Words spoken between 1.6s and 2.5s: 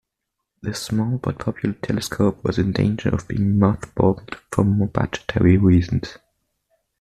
telescope